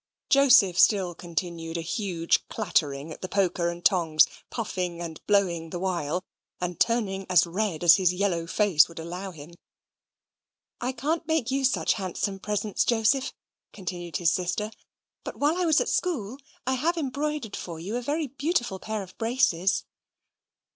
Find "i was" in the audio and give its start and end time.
15.55-15.79